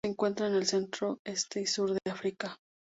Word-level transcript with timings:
Se 0.03 0.09
encuentra 0.09 0.47
en 0.47 0.55
el 0.55 0.65
centro, 0.65 1.19
este 1.25 1.61
y 1.61 1.67
sur 1.67 1.91
de 1.91 1.99
África. 2.09 2.59